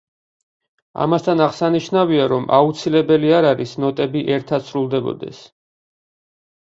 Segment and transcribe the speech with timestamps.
[1.03, 5.43] ამასთან აღსანიშნავია, რომ აუცილებელი არ არის, ნოტები ერთად სრულდებოდეს.